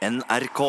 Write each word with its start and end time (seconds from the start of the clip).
NRK. 0.00 0.60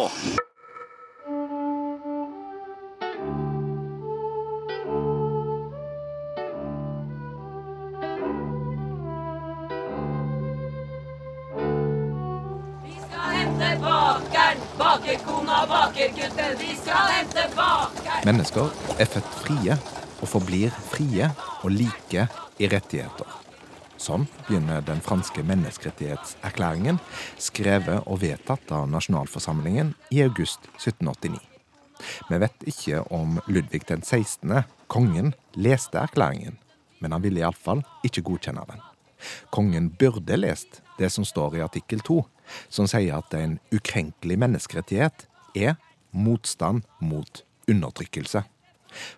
Mennesker 18.25 18.67
er 18.99 19.05
født 19.05 19.29
frie 19.39 19.77
og 20.21 20.27
forblir 20.27 20.75
frie 20.91 21.31
og 21.63 21.71
like 21.71 22.27
i 22.59 22.67
rettigheter. 22.67 23.50
Sånn 24.01 24.23
begynner 24.47 24.81
den 24.81 25.01
franske 25.05 25.43
menneskerettighetserklæringen, 25.45 26.97
skrevet 27.37 28.07
og 28.09 28.23
vedtatt 28.23 28.71
av 28.73 28.87
nasjonalforsamlingen 28.89 29.93
i 30.09 30.23
august 30.25 30.65
1789. 30.79 31.37
Vi 32.31 32.39
vet 32.41 32.65
ikke 32.71 33.03
om 33.13 33.37
Ludvig 33.45 33.83
den 33.91 34.01
16., 34.01 34.63
kongen, 34.89 35.35
leste 35.53 36.01
erklæringen, 36.01 36.57
men 36.99 37.13
han 37.13 37.21
ville 37.21 37.43
iallfall 37.43 37.83
ikke 38.07 38.23
godkjenne 38.25 38.65
den. 38.71 38.81
Kongen 39.53 39.91
burde 40.01 40.39
lest 40.39 40.81
det 40.97 41.11
som 41.13 41.25
står 41.27 41.59
i 41.59 41.65
artikkel 41.65 42.01
2, 42.01 42.23
som 42.73 42.89
sier 42.89 43.19
at 43.19 43.37
en 43.37 43.59
ukrenkelig 43.69 44.39
menneskerettighet 44.41 45.27
er 45.53 45.77
motstand 46.11 46.89
mot 46.99 47.43
undertrykkelse. 47.69 48.41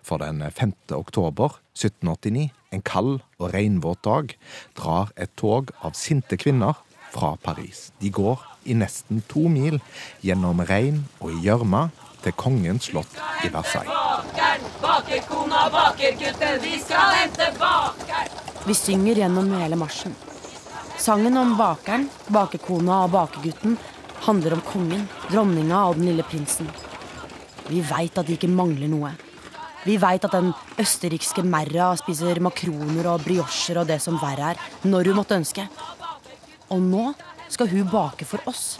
For 0.02 0.22
den 0.22 0.42
5. 0.44 0.74
oktober 0.96 1.58
1789, 1.74 2.50
en 2.74 2.82
kald 2.82 3.20
og 3.38 3.52
regnvåt 3.54 4.02
dag, 4.06 4.34
drar 4.78 5.12
et 5.16 5.32
tog 5.36 5.70
av 5.82 5.94
sinte 5.98 6.38
kvinner 6.40 6.78
fra 7.14 7.36
Paris. 7.42 7.92
De 8.00 8.10
går 8.10 8.42
i 8.64 8.74
nesten 8.78 9.22
to 9.30 9.46
mil 9.52 9.80
gjennom 10.24 10.62
regn 10.68 11.04
og 11.20 11.34
i 11.34 11.42
gjørme 11.46 11.88
til 12.24 12.34
kongens 12.40 12.88
slott 12.90 13.18
i 13.44 13.50
Versailles. 13.52 13.92
Vi 18.64 18.74
synger 18.74 19.20
gjennom 19.20 19.50
hele 19.60 19.76
marsjen. 19.76 20.14
Sangen 20.98 21.36
om 21.36 21.52
bakeren, 21.58 22.08
bakekona 22.32 23.02
og 23.04 23.12
bakegutten 23.12 23.76
handler 24.24 24.56
om 24.56 24.64
kongen, 24.64 25.04
dronninga 25.28 25.82
og 25.90 25.98
den 25.98 26.08
lille 26.08 26.24
prinsen. 26.24 26.70
Vi 27.68 27.82
veit 27.84 28.16
at 28.16 28.26
det 28.28 28.38
ikke 28.38 28.52
mangler 28.52 28.88
noe. 28.88 29.12
Vi 29.84 29.98
veit 30.00 30.24
at 30.24 30.32
den 30.32 30.50
østerrikske 30.80 31.44
merra 31.44 31.90
spiser 32.00 32.40
makroner 32.44 33.10
og 33.12 33.24
briocher 33.26 33.82
og 33.82 33.88
det 33.90 34.00
som 34.00 34.16
verre 34.20 34.54
er, 34.54 34.60
når 34.88 35.10
hun 35.10 35.18
måtte 35.20 35.36
ønske. 35.36 35.66
Og 36.72 36.80
nå 36.80 37.10
skal 37.52 37.68
hun 37.68 37.90
bake 37.92 38.24
for 38.28 38.40
oss. 38.48 38.78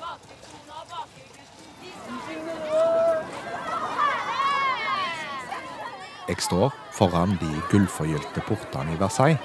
Jeg 6.24 6.40
står 6.40 6.72
foran 6.96 7.36
de 7.36 7.50
gullforgylte 7.68 8.40
portene 8.48 8.94
i 8.94 9.00
Versailles, 9.00 9.40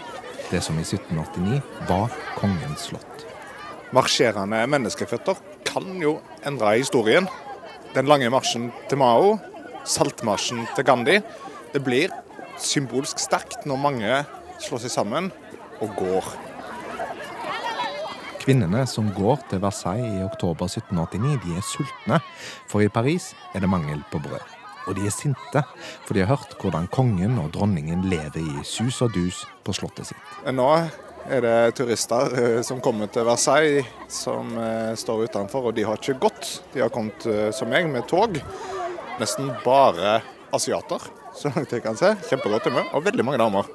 det 0.47 0.61
som 0.63 0.79
i 0.79 0.85
1789 0.87 1.59
var 1.89 2.15
kongens 2.39 2.87
slott. 2.87 3.25
Marsjerende 3.91 4.61
menneskeføtter 4.71 5.35
kan 5.67 5.91
jo 5.99 6.21
endre 6.47 6.77
historien. 6.77 7.27
Den 7.93 8.07
lange 8.07 8.29
marsjen 8.31 8.69
til 8.87 9.01
Mao, 9.01 9.35
saltmarsjen 9.83 10.63
til 10.77 10.87
Gandhi. 10.87 11.19
Det 11.73 11.81
blir 11.85 12.13
symbolsk 12.59 13.19
sterkt 13.21 13.65
når 13.69 13.81
mange 13.81 14.21
slår 14.63 14.81
seg 14.83 14.93
sammen 14.93 15.29
og 15.79 15.91
går. 15.99 16.29
Kvinnene 18.39 18.85
som 18.89 19.11
går 19.13 19.43
til 19.51 19.61
Versailles 19.61 20.15
i 20.17 20.23
oktober 20.25 20.65
1789, 20.65 21.35
de 21.43 21.57
er 21.59 21.67
sultne, 21.67 22.17
for 22.71 22.81
i 22.81 22.89
Paris 22.89 23.33
er 23.53 23.61
det 23.61 23.69
mangel 23.69 24.01
på 24.09 24.21
brød. 24.23 24.55
Og 24.89 24.95
de 24.97 25.05
er 25.05 25.13
sinte, 25.13 25.61
for 26.07 26.17
de 26.17 26.23
har 26.23 26.31
hørt 26.31 26.55
hvordan 26.57 26.87
kongen 26.89 27.37
og 27.37 27.51
dronningen 27.53 28.07
lever 28.09 28.41
i 28.41 28.63
sus 28.65 29.03
og 29.05 29.13
dus 29.13 29.43
på 29.61 29.75
slottet 29.77 30.09
sitt. 30.09 30.33
Nå 30.49 30.71
er 31.29 31.45
det 31.45 31.75
turister 31.77 32.33
eh, 32.39 32.59
som 32.65 32.81
kommer 32.81 33.11
til 33.13 33.27
Versailles, 33.27 33.85
som 34.09 34.55
eh, 34.57 34.95
står 34.97 35.27
utenfor, 35.29 35.69
og 35.69 35.77
de 35.77 35.85
har 35.85 35.99
ikke 35.99 36.17
gått. 36.25 36.55
De 36.73 36.81
har 36.81 36.89
kommet 36.93 37.27
eh, 37.29 37.51
som 37.53 37.69
meg, 37.69 37.91
med 37.91 38.07
tog. 38.09 38.39
Nesten 39.21 39.51
bare 39.61 40.21
asiater, 40.55 41.03
så 41.35 41.51
langt 41.53 41.73
jeg 41.73 41.83
kan 41.85 41.97
se. 41.97 42.13
Kjempegodt 42.29 42.69
humør, 42.69 42.89
og 42.93 43.05
veldig 43.05 43.25
mange 43.25 43.41
damer. 43.41 43.69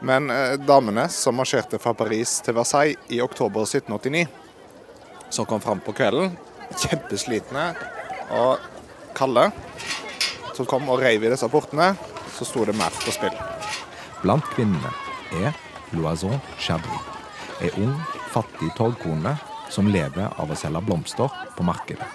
Men 0.00 0.30
eh, 0.30 0.56
damene 0.62 1.08
som 1.10 1.36
marsjerte 1.38 1.80
fra 1.82 1.94
Paris 1.98 2.38
til 2.46 2.56
Versailles 2.58 3.10
i 3.10 3.20
oktober 3.24 3.66
1789, 3.66 4.26
som 5.30 5.48
kom 5.48 5.60
fram 5.60 5.82
på 5.84 5.94
kvelden, 5.96 6.36
kjempeslitne 6.78 7.72
og 8.38 8.62
kalde, 9.18 9.48
som 10.54 10.68
kom 10.68 10.88
og 10.90 11.02
reiv 11.02 11.24
i 11.24 11.32
disse 11.32 11.48
portene, 11.50 11.92
så 12.36 12.46
sto 12.46 12.64
det 12.68 12.76
mer 12.78 12.94
på 13.02 13.14
spill. 13.14 13.34
Blant 14.22 14.46
kvinnene 14.54 14.92
er 15.42 15.56
Loison 15.96 16.38
Chabry, 16.60 16.98
ei 17.62 17.70
ung, 17.82 17.94
fattig 18.32 18.70
torgkone 18.78 19.34
som 19.72 19.88
lever 19.90 20.28
av 20.28 20.50
å 20.50 20.58
selge 20.58 20.82
blomster 20.84 21.32
på 21.56 21.66
markedet. 21.66 22.06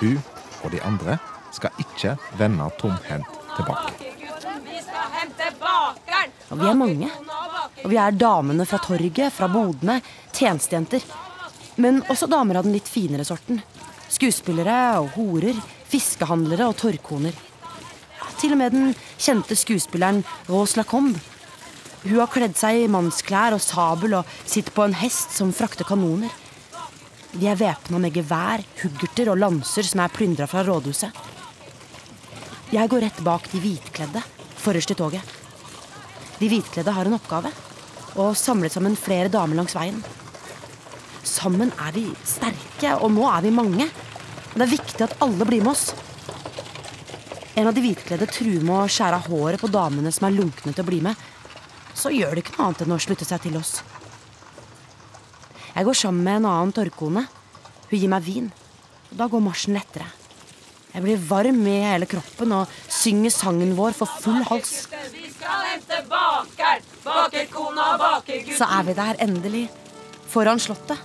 Hun 0.00 0.18
og 0.62 0.72
de 0.74 0.80
andre 0.86 1.18
skal 1.52 1.82
ikke 1.82 2.16
vende 2.40 2.68
tomhendt 2.80 3.40
tilbake. 3.56 3.92
Bakergutten, 3.98 4.64
vi 4.64 4.80
skal 4.84 5.12
hente 5.18 5.50
bakeren. 5.60 6.41
Og 6.52 6.60
vi 6.60 6.68
er 6.68 6.76
mange. 6.76 7.08
Og 7.82 7.88
vi 7.90 7.98
er 7.98 8.14
damene 8.14 8.66
fra 8.68 8.78
torget, 8.84 9.32
fra 9.32 9.48
bodene, 9.50 9.98
tjenestejenter. 10.36 11.04
Men 11.80 12.02
også 12.12 12.28
damer 12.28 12.60
av 12.60 12.66
den 12.66 12.76
litt 12.76 12.90
finere 12.90 13.24
sorten. 13.24 13.62
Skuespillere 14.12 15.00
og 15.00 15.14
horer, 15.16 15.56
fiskehandlere 15.88 16.68
og 16.68 16.76
torgkoner. 16.82 17.34
Til 18.40 18.54
og 18.54 18.60
med 18.60 18.74
den 18.74 18.92
kjente 19.16 19.56
skuespilleren 19.56 20.20
Rose 20.50 20.76
Lacombe. 20.76 21.20
Hun 22.02 22.18
har 22.18 22.30
kledd 22.34 22.56
seg 22.58 22.82
i 22.82 22.88
mannsklær 22.90 23.54
og 23.56 23.62
sabel 23.62 24.18
og 24.18 24.38
sitter 24.42 24.74
på 24.74 24.84
en 24.84 24.96
hest 24.98 25.36
som 25.36 25.52
frakter 25.54 25.86
kanoner. 25.88 26.32
De 27.32 27.46
er 27.48 27.56
væpna 27.56 28.00
med 28.02 28.12
gevær, 28.12 28.64
huggerter 28.82 29.30
og 29.32 29.38
lanser 29.40 29.86
som 29.88 30.02
er 30.04 30.12
plyndra 30.12 30.48
fra 30.50 30.66
rådhuset. 30.66 31.22
Jeg 32.72 32.90
går 32.90 33.06
rett 33.06 33.22
bak 33.24 33.46
de 33.52 33.60
hvitkledde, 33.62 34.24
forrest 34.60 34.92
i 34.92 34.98
toget. 34.98 35.41
De 36.42 36.48
hvitkledde 36.50 36.90
har 36.90 37.06
en 37.06 37.14
oppgave. 37.14 37.52
og 38.18 38.36
samlet 38.36 38.74
sammen 38.74 38.96
flere 38.98 39.30
damer 39.32 39.56
langs 39.56 39.72
veien. 39.72 40.02
Sammen 41.24 41.70
er 41.80 41.92
vi 41.94 42.02
sterke, 42.28 42.90
og 42.98 43.12
nå 43.14 43.24
er 43.30 43.44
vi 43.46 43.52
mange. 43.54 43.86
Men 43.86 44.58
det 44.58 44.66
er 44.66 44.72
viktig 44.74 45.04
at 45.06 45.14
alle 45.24 45.46
blir 45.48 45.62
med 45.62 45.72
oss. 45.72 45.94
En 47.56 47.70
av 47.70 47.72
de 47.72 47.80
hvitkledde 47.84 48.28
truer 48.28 48.60
med 48.60 48.74
å 48.74 48.90
skjære 48.90 49.20
av 49.22 49.30
håret 49.30 49.62
på 49.62 49.70
damene 49.72 50.12
som 50.12 50.26
er 50.28 50.36
lunkne 50.36 50.74
til 50.74 50.84
å 50.84 50.88
bli 50.90 51.00
med. 51.06 51.16
Så 51.94 52.12
gjør 52.12 52.34
det 52.34 52.44
ikke 52.44 52.58
noe 52.58 52.66
annet 52.66 52.84
enn 52.84 52.96
å 52.98 53.00
slutte 53.06 53.28
seg 53.28 53.46
til 53.46 53.56
oss. 53.56 53.78
Jeg 55.72 55.88
går 55.88 56.00
sammen 56.02 56.26
med 56.26 56.42
en 56.42 56.50
annen 56.50 56.74
tørrkone. 56.76 57.24
Hun 57.88 57.98
gir 57.98 58.12
meg 58.12 58.26
vin. 58.28 58.52
Og 59.12 59.16
da 59.22 59.30
går 59.30 59.46
marsjen 59.46 59.78
lettere. 59.78 60.10
Jeg 60.92 61.04
blir 61.06 61.20
varm 61.24 61.62
i 61.64 61.78
hele 61.86 62.04
kroppen 62.04 62.52
og 62.52 62.72
synger 62.92 63.32
sangen 63.32 63.72
vår 63.78 63.94
for 63.96 64.20
full 64.20 64.42
hals. 64.50 64.90
Vi 65.12 65.30
skal 65.32 65.62
hente 65.70 66.02
bakeren, 67.12 67.48
bakerkona, 67.48 67.88
bakergutten. 68.00 68.56
Så 68.58 68.68
er 68.68 68.86
vi 68.88 68.96
der 68.96 69.20
endelig. 69.24 69.66
Foran 70.32 70.60
slottet. 70.62 70.98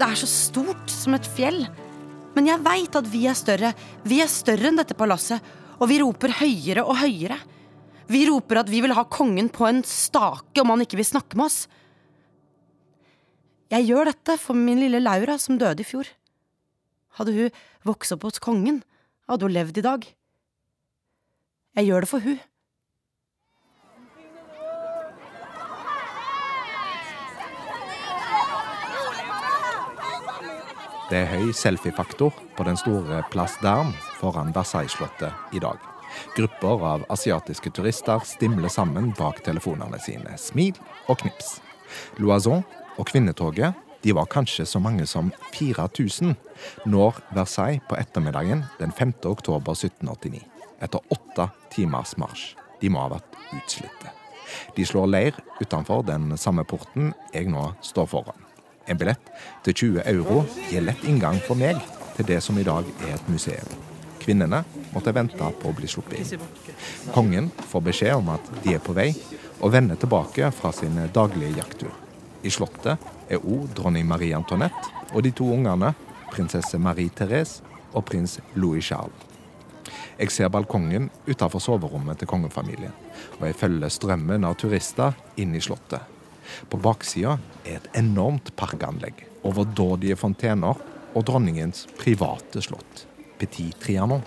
Det 0.00 0.08
er 0.08 0.18
så 0.18 0.28
stort 0.30 0.90
som 0.90 1.14
et 1.14 1.26
fjell. 1.36 1.62
Men 2.34 2.48
jeg 2.48 2.62
veit 2.64 2.96
at 2.96 3.08
vi 3.10 3.26
er 3.28 3.38
større. 3.38 3.72
Vi 4.06 4.20
er 4.22 4.30
større 4.30 4.70
enn 4.70 4.78
dette 4.80 4.96
palasset. 4.98 5.42
Og 5.80 5.88
vi 5.90 6.00
roper 6.02 6.34
høyere 6.40 6.84
og 6.84 6.98
høyere. 7.00 7.38
Vi 8.10 8.24
roper 8.26 8.64
at 8.64 8.70
vi 8.70 8.80
vil 8.82 8.94
ha 8.96 9.04
kongen 9.06 9.48
på 9.54 9.68
en 9.68 9.84
stake 9.86 10.62
om 10.62 10.72
han 10.74 10.82
ikke 10.84 10.98
vil 10.98 11.08
snakke 11.08 11.38
med 11.38 11.46
oss. 11.46 11.60
Jeg 13.70 13.86
gjør 13.86 14.10
dette 14.10 14.34
for 14.42 14.58
min 14.58 14.80
lille 14.82 14.98
Laura 14.98 15.36
som 15.38 15.58
døde 15.60 15.84
i 15.84 15.86
fjor. 15.86 16.08
Hadde 17.20 17.34
hun 17.36 17.60
vokst 17.86 18.16
opp 18.16 18.26
hos 18.26 18.42
kongen, 18.42 18.80
hadde 19.30 19.46
hun 19.46 19.54
levd 19.54 19.78
i 19.78 19.84
dag. 19.86 20.06
Jeg 21.78 21.86
gjør 21.86 22.02
det 22.02 22.10
for 22.10 22.24
hun. 22.24 22.40
Det 31.10 31.24
er 31.24 31.32
høy 31.32 31.48
selfiefaktor 31.50 32.36
på 32.54 32.64
den 32.68 32.76
store 32.78 33.24
Place 33.32 33.58
d'Arme 33.64 33.96
foran 34.20 34.52
Versailles-slottet 34.54 35.56
i 35.56 35.58
dag. 35.58 35.80
Grupper 36.36 36.84
av 36.86 37.06
asiatiske 37.10 37.72
turister 37.74 38.22
stimler 38.22 38.70
sammen 38.70 39.08
bak 39.18 39.40
telefonene 39.42 39.98
sine. 39.98 40.36
Smil 40.38 40.76
og 41.10 41.18
knips. 41.24 41.56
Loison 42.22 42.62
og 42.94 43.08
kvinnetoget 43.10 43.74
de 44.04 44.14
var 44.14 44.30
kanskje 44.30 44.68
så 44.70 44.78
mange 44.78 45.08
som 45.10 45.32
4000 45.56 46.36
når 46.86 47.18
Versailles 47.34 47.82
på 47.90 47.98
ettermiddagen 47.98 48.62
den 48.78 48.94
5. 48.94 49.16
oktober 49.32 49.74
1789. 49.74 50.44
Etter 50.78 51.10
åtte 51.10 51.48
timers 51.74 52.14
marsj. 52.22 52.54
De 52.78 52.86
må 52.86 53.02
ha 53.02 53.10
vært 53.16 53.34
utslitte. 53.58 54.14
De 54.78 54.86
slår 54.86 55.10
leir 55.10 55.42
utenfor 55.58 56.06
den 56.06 56.36
samme 56.38 56.62
porten 56.62 57.10
jeg 57.34 57.50
nå 57.50 57.66
står 57.82 58.08
foran. 58.14 58.49
En 58.90 58.98
billett 58.98 59.30
til 59.64 59.76
20 59.76 60.02
euro 60.10 60.42
gir 60.68 60.82
lett 60.82 61.04
inngang 61.06 61.38
for 61.46 61.58
meg 61.58 61.78
til 62.16 62.26
det 62.26 62.40
som 62.42 62.58
i 62.58 62.66
dag 62.66 62.88
er 63.06 63.14
et 63.14 63.30
museum. 63.30 63.70
Kvinnene 64.20 64.64
måtte 64.90 65.14
vente 65.16 65.50
på 65.60 65.70
å 65.70 65.76
bli 65.76 65.88
sluppet 65.88 66.34
inn. 66.34 66.42
Kongen 67.14 67.48
får 67.70 67.86
beskjed 67.86 68.18
om 68.18 68.32
at 68.34 68.50
de 68.64 68.74
er 68.76 68.82
på 68.84 68.94
vei, 68.96 69.12
og 69.60 69.72
vender 69.74 69.98
tilbake 70.00 70.50
fra 70.56 70.72
sin 70.72 70.98
daglige 71.14 71.60
jakttur. 71.60 71.94
I 72.42 72.50
slottet 72.52 73.00
er 73.28 73.40
òg 73.40 73.70
dronning 73.76 74.06
Marie 74.08 74.36
Antoinette 74.36 74.94
og 75.12 75.24
de 75.24 75.32
to 75.36 75.48
ungene, 75.52 75.92
prinsesse 76.30 76.78
Marie 76.78 77.12
Therese 77.14 77.60
og 77.92 78.06
prins 78.08 78.38
Louis 78.54 78.84
Charles. 78.84 79.26
Jeg 80.20 80.32
ser 80.34 80.50
balkongen 80.52 81.08
utenfor 81.26 81.62
soverommet 81.64 82.20
til 82.20 82.28
kongefamilien, 82.28 82.92
og 83.38 83.46
jeg 83.48 83.56
følger 83.56 83.92
strømmen 83.92 84.44
av 84.44 84.58
turister 84.60 85.16
inn 85.40 85.54
i 85.56 85.62
slottet. 85.64 86.19
På 86.70 86.80
baksida 86.80 87.38
er 87.64 87.78
et 87.78 87.88
enormt 87.98 88.52
parkanlegg, 88.58 89.24
overdådige 89.46 90.18
fontener 90.20 90.80
og 91.14 91.26
dronningens 91.26 91.86
private 91.98 92.62
slott, 92.64 93.06
Petit 93.40 93.76
Trianon, 93.82 94.24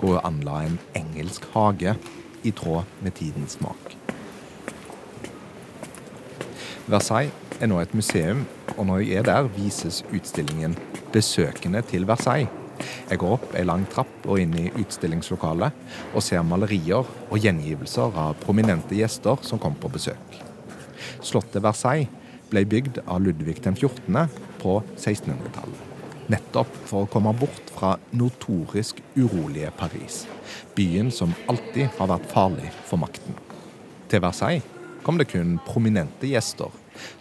hvor 0.00 0.16
hun 0.16 0.24
anla 0.24 0.62
en 0.66 0.78
engelsk 0.96 1.46
hage 1.54 1.96
i 2.42 2.52
tråd 2.56 2.88
med 3.04 3.16
tidens 3.18 3.58
smak. 3.58 3.96
Versailles 6.90 7.34
er 7.60 7.68
nå 7.70 7.80
et 7.80 7.92
museum, 7.94 8.46
og 8.76 8.86
når 8.88 9.02
jeg 9.04 9.20
er 9.20 9.28
der, 9.28 9.50
vises 9.56 10.04
utstillingen 10.14 10.76
'Besøkende 11.12 11.82
til 11.82 12.06
Versailles'. 12.06 12.48
Jeg 13.10 13.18
går 13.18 13.32
opp 13.32 13.54
ei 13.54 13.64
lang 13.64 13.84
trapp 13.92 14.26
og 14.26 14.38
inn 14.40 14.54
i 14.54 14.70
utstillingslokalet 14.70 15.72
og 16.14 16.22
ser 16.22 16.42
malerier 16.42 17.04
og 17.30 17.38
gjengivelser 17.38 18.14
av 18.16 18.38
prominente 18.40 18.94
gjester 18.94 19.36
som 19.42 19.58
kom 19.58 19.74
på 19.74 19.88
besøk. 19.92 20.49
Slottet 21.22 21.62
Versailles 21.64 22.08
ble 22.50 22.64
bygd 22.66 23.02
av 23.06 23.22
Ludvig 23.22 23.60
den 23.64 23.76
14. 23.76 24.28
på 24.62 24.80
1600-tallet. 24.96 25.86
Nettopp 26.30 26.70
for 26.86 27.04
å 27.04 27.10
komme 27.10 27.32
bort 27.34 27.72
fra 27.74 27.96
notorisk 28.14 29.00
urolige 29.16 29.72
Paris. 29.78 30.24
Byen 30.76 31.10
som 31.14 31.34
alltid 31.50 31.90
har 31.98 32.10
vært 32.12 32.28
farlig 32.30 32.70
for 32.86 33.02
makten. 33.02 33.34
Til 34.10 34.22
Versailles 34.22 34.66
kom 35.02 35.18
det 35.18 35.30
kun 35.30 35.58
prominente 35.66 36.28
gjester 36.30 36.70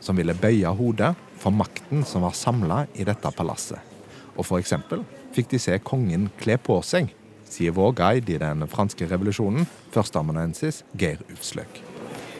som 0.03 0.17
ville 0.19 0.37
bøye 0.37 0.73
hodet 0.77 1.13
for 1.39 1.55
makten 1.55 2.03
som 2.05 2.25
var 2.25 2.35
samla 2.37 2.83
i 2.93 3.07
dette 3.07 3.31
palasset. 3.35 3.79
Og 4.37 4.45
f.eks. 4.45 4.75
fikk 5.35 5.51
de 5.51 5.59
se 5.61 5.77
kongen 5.83 6.29
kle 6.39 6.57
på 6.61 6.79
seg, 6.85 7.11
sier 7.49 7.75
vår 7.75 7.95
guide 7.97 8.35
i 8.35 8.41
den 8.41 8.67
franske 8.71 9.09
revolusjonen, 9.09 9.67
førsteamanuensis 9.95 10.83
Geir 10.99 11.23
Ufsløk. 11.33 11.88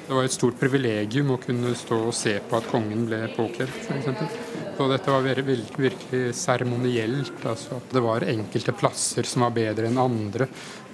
Det 0.09 0.15
var 0.15 0.25
et 0.25 0.33
stort 0.33 0.55
privilegium 0.57 1.35
å 1.35 1.35
kunne 1.37 1.69
stå 1.77 1.99
og 2.07 2.15
se 2.17 2.31
på 2.41 2.57
at 2.57 2.65
kongen 2.71 3.03
ble 3.05 3.27
påkledd, 3.35 3.69
f.eks. 3.69 4.37
Og 4.81 4.87
dette 4.89 5.11
var 5.13 5.41
virkelig 5.45 6.21
seremonielt. 6.33 7.43
Altså 7.45 7.77
det 7.91 8.01
var 8.01 8.23
enkelte 8.25 8.73
plasser 8.73 9.27
som 9.29 9.43
var 9.45 9.51
bedre 9.53 9.85
enn 9.85 9.99
andre. 10.01 10.47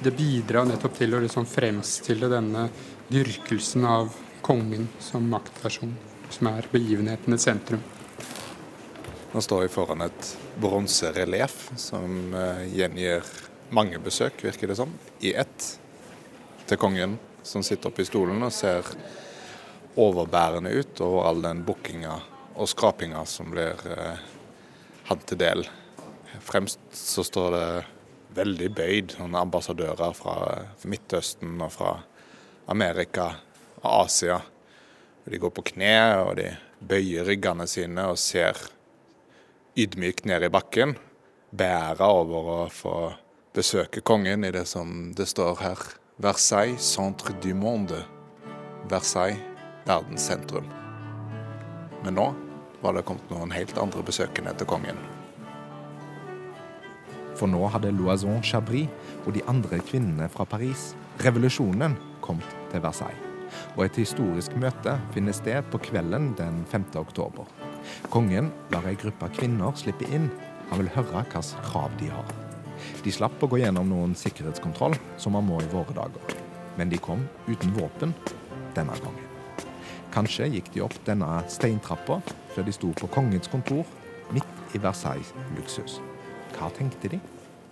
Det 0.04 0.12
bidra 0.18 0.66
nettopp 0.68 0.98
til 0.98 1.16
å 1.16 1.22
liksom 1.24 1.48
fremstille 1.48 2.28
denne 2.28 2.66
dyrkelsen 3.08 3.86
av 3.88 4.10
kongen 4.44 4.90
som 5.00 5.30
maktperson, 5.32 5.94
som 6.36 6.50
er 6.52 6.68
begivenhetenes 6.74 7.48
sentrum. 7.48 7.86
Nå 9.32 9.44
står 9.48 9.64
vi 9.64 9.70
foran 9.78 10.04
et 10.10 10.34
bronserelieff 10.60 11.70
som 11.80 12.36
uh, 12.36 12.68
gjengir 12.68 13.24
mange 13.72 13.96
besøk, 14.04 14.44
virker 14.44 14.74
det 14.74 14.78
som, 14.82 14.92
i 15.24 15.32
ett 15.40 15.70
til 16.68 16.82
kongen 16.84 17.16
som 17.46 17.64
sitter 17.64 17.92
oppe 17.92 18.02
i 18.02 18.10
stolen 18.10 18.44
og 18.44 18.54
ser 18.54 18.88
overbærende 19.96 20.72
ut 20.74 21.02
over 21.06 21.30
all 21.30 21.44
den 21.46 21.62
bukkinga 21.66 22.16
og 22.56 22.70
skrapinga 22.72 23.22
som 23.30 23.52
blir 23.54 23.80
eh, 23.92 24.24
hatt 25.10 25.26
til 25.30 25.40
del. 25.40 25.66
Fremst 26.44 26.82
så 26.98 27.24
står 27.24 27.56
det 27.56 27.68
veldig 28.36 28.70
bøyd 28.76 29.16
noen 29.20 29.38
ambassadører 29.40 30.16
fra 30.18 30.36
Midtøsten 30.90 31.60
og 31.62 31.72
fra 31.76 31.96
Amerika 32.72 33.30
og 33.84 33.90
Asia. 34.06 34.40
De 35.26 35.40
går 35.42 35.54
på 35.56 35.66
kne 35.72 35.98
og 36.24 36.36
de 36.40 36.50
bøyer 36.80 37.28
ryggene 37.30 37.68
sine 37.70 38.08
og 38.12 38.20
ser 38.20 38.58
ydmykt 39.78 40.26
ned 40.28 40.48
i 40.48 40.52
bakken. 40.52 40.96
Bærer 41.56 42.04
over 42.10 42.50
å 42.56 42.58
få 42.74 42.96
besøke 43.56 44.04
kongen 44.04 44.44
i 44.44 44.52
det 44.52 44.66
som 44.68 45.14
det 45.16 45.30
står 45.32 45.62
her 45.62 45.86
Versailles, 46.18 46.78
centre 46.78 47.34
du 47.42 47.54
monde. 47.54 48.06
Versailles, 48.88 49.40
verdens 49.86 50.24
sentrum. 50.24 50.64
Men 52.06 52.16
nå 52.16 52.30
var 52.80 52.96
det 52.96 53.04
kommet 53.04 53.34
noen 53.34 53.52
helt 53.52 53.76
andre 53.76 54.00
besøkende 54.08 54.54
til 54.56 54.70
kongen. 54.70 55.02
For 57.36 57.52
nå 57.52 57.68
hadde 57.74 57.92
Loison 57.98 58.40
Chabris 58.40 58.88
og 59.26 59.36
de 59.36 59.44
andre 59.52 59.82
kvinnene 59.84 60.30
fra 60.32 60.48
Paris, 60.48 60.94
revolusjonen, 61.20 62.00
kommet 62.24 62.56
til 62.72 62.86
Versailles. 62.88 63.52
Og 63.76 63.84
et 63.90 64.00
historisk 64.00 64.56
møte 64.56 64.96
finner 65.12 65.36
sted 65.36 65.68
på 65.68 65.84
kvelden 65.84 66.32
den 66.40 66.64
5. 66.72 66.94
oktober. 67.04 67.44
Kongen 68.08 68.54
lar 68.72 68.88
ei 68.88 68.96
gruppe 68.96 69.34
kvinner 69.36 69.76
slippe 69.76 70.08
inn. 70.16 70.32
Han 70.72 70.80
vil 70.80 70.96
høre 70.96 71.28
hvilke 71.28 71.68
krav 71.68 72.00
de 72.00 72.08
har. 72.16 72.45
De 73.04 73.14
slapp 73.14 73.44
å 73.44 73.50
gå 73.52 73.62
gjennom 73.62 73.90
noen 73.90 74.16
sikkerhetskontroll, 74.18 74.98
som 75.18 75.36
man 75.38 75.48
må 75.48 75.62
i 75.62 75.70
våre 75.72 75.96
dager. 75.96 76.40
Men 76.76 76.92
de 76.92 77.00
kom 77.00 77.24
uten 77.48 77.74
våpen 77.78 78.14
denne 78.76 78.98
gangen. 79.04 79.32
Kanskje 80.16 80.48
gikk 80.54 80.72
de 80.74 80.84
opp 80.86 80.96
denne 81.08 81.28
steintrappa 81.52 82.22
før 82.56 82.68
de 82.68 82.74
sto 82.76 82.92
på 82.96 83.10
kongens 83.12 83.50
kontor 83.52 83.84
midt 84.36 84.76
i 84.76 84.80
Versailles 84.84 85.34
luksus. 85.58 86.00
Hva 86.56 86.70
tenkte 86.76 87.12
de? 87.12 87.20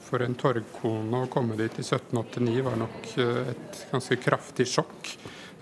For 0.04 0.24
en 0.26 0.36
torgkone 0.36 1.24
å 1.24 1.30
komme 1.32 1.56
dit 1.60 1.80
i 1.80 1.86
1789 1.86 2.66
var 2.66 2.76
nok 2.82 3.14
eh, 3.24 3.54
et 3.54 3.80
ganske 3.94 4.18
kraftig 4.22 4.68
sjokk. 4.70 5.14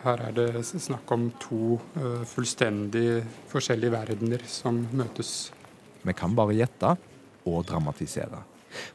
Her 0.01 0.23
er 0.25 0.33
det 0.33 0.63
snakk 0.65 1.11
om 1.13 1.27
to 1.41 1.77
eh, 2.01 2.23
fullstendig 2.25 3.21
forskjellige 3.51 3.93
verdener 3.93 4.45
som 4.49 4.81
møtes. 4.97 5.51
Vi 6.01 6.15
kan 6.17 6.33
bare 6.33 6.57
gjette 6.57 6.95
og 7.45 7.61
dramatisere. 7.69 8.41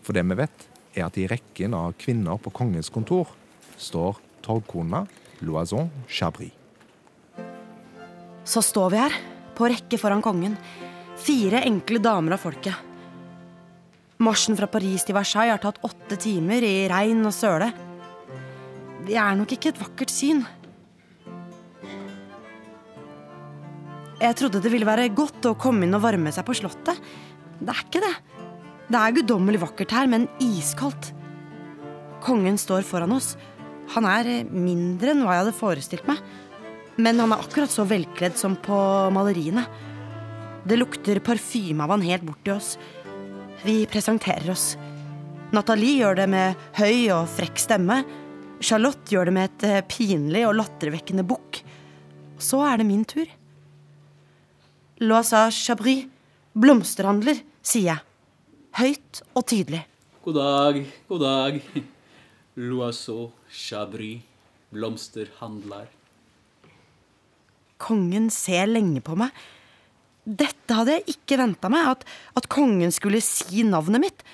For 0.05 0.17
det 0.17 0.25
vi 0.27 0.39
vet, 0.39 0.67
er 0.97 1.07
at 1.07 1.19
i 1.21 1.27
rekken 1.29 1.75
av 1.77 1.97
kvinner 2.01 2.41
på 2.41 2.53
kongens 2.55 2.91
kontor 2.93 3.31
står 3.77 4.21
torgkona 4.45 5.05
Loison 5.45 5.91
Chabris. 6.09 6.55
Så 8.47 8.63
står 8.63 8.93
vi 8.93 9.01
her, 9.01 9.15
på 9.59 9.67
rekke 9.67 9.99
foran 9.99 10.23
kongen. 10.23 10.55
Fire 11.19 11.65
enkle 11.67 11.99
damer 11.99 12.37
av 12.37 12.43
folket. 12.45 12.77
Marsjen 14.23 14.57
fra 14.57 14.69
Paris 14.71 15.05
til 15.05 15.17
Versailles 15.17 15.57
har 15.57 15.61
tatt 15.61 15.83
åtte 15.85 16.17
timer 16.21 16.65
i 16.65 16.87
regn 16.89 17.27
og 17.27 17.35
søle. 17.37 17.73
Det 19.07 19.17
er 19.19 19.35
nok 19.37 19.53
ikke 19.57 19.73
et 19.73 19.81
vakkert 19.81 20.13
syn. 20.13 20.45
Jeg 24.17 24.39
trodde 24.39 24.63
det 24.65 24.73
ville 24.73 24.89
være 24.89 25.11
godt 25.13 25.51
å 25.51 25.57
komme 25.61 25.85
inn 25.85 25.99
og 25.99 26.05
varme 26.07 26.33
seg 26.33 26.47
på 26.47 26.57
Slottet. 26.57 27.03
Det 27.61 27.73
er 27.73 27.83
ikke 27.83 28.05
det. 28.05 28.15
Det 28.87 28.99
er 29.01 29.15
guddommelig 29.17 29.59
vakkert 29.65 29.93
her, 29.97 30.07
men 30.07 30.29
iskaldt. 30.43 31.11
Kongen 32.23 32.59
står 32.59 32.85
foran 32.87 33.17
oss. 33.17 33.33
Han 33.97 34.07
er 34.07 34.47
mindre 34.47 35.11
enn 35.13 35.25
hva 35.27 35.35
jeg 35.35 35.43
hadde 35.45 35.59
forestilt 35.59 36.07
meg. 36.07 36.21
Men 36.97 37.19
han 37.21 37.35
er 37.35 37.43
akkurat 37.43 37.73
så 37.73 37.85
velkledd 37.89 38.39
som 38.39 38.55
på 38.63 38.79
maleriene. 39.15 39.67
Det 40.67 40.79
lukter 40.79 41.19
parfyme 41.23 41.83
av 41.83 41.97
han 41.97 42.07
helt 42.07 42.25
bort 42.27 42.43
til 42.47 42.55
oss. 42.57 42.77
Vi 43.67 43.81
presenterer 43.91 44.55
oss. 44.55 44.69
Nathalie 45.55 46.01
gjør 46.05 46.23
det 46.23 46.31
med 46.31 46.67
høy 46.79 47.11
og 47.15 47.27
frekk 47.35 47.59
stemme. 47.63 48.01
Charlotte 48.63 49.11
gjør 49.13 49.29
det 49.29 49.35
med 49.37 49.51
et 49.51 49.67
eh, 49.69 49.85
pinlig 49.91 50.47
og 50.47 50.57
lattervekkende 50.63 51.27
bukk. 51.27 51.61
Så 52.39 52.63
er 52.67 52.81
det 52.81 52.89
min 52.89 53.05
tur. 53.07 53.27
Loisa 55.03 55.49
Chabris, 55.53 56.07
blomsterhandler, 56.57 57.43
sier 57.67 57.91
jeg 57.93 58.06
høyt 58.77 59.23
og 59.33 59.47
tydelig. 59.49 59.83
God 60.25 60.37
dag, 60.37 60.81
god 61.09 61.23
dag. 61.23 61.61
Loiseau 62.57 63.31
Chabry, 63.53 64.19
blomsterhandler. 64.73 65.89
Kongen 67.81 68.31
ser 68.33 68.69
lenge 68.71 69.03
på 69.05 69.17
meg. 69.21 69.33
Dette 70.27 70.75
hadde 70.75 70.97
jeg 70.97 71.17
ikke 71.17 71.39
venta 71.39 71.71
meg, 71.71 71.93
at, 71.93 72.05
at, 72.35 72.49
kongen 72.51 72.93
skulle 72.93 73.21
si 73.23 73.63
navnet 73.67 74.03
mitt. 74.03 74.25